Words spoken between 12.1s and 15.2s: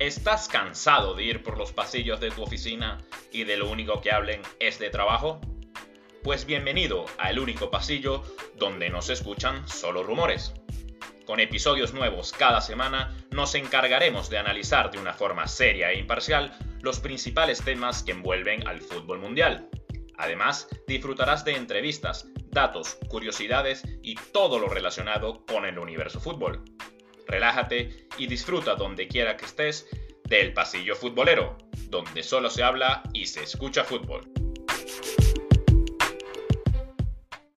cada semana nos encargaremos de analizar de una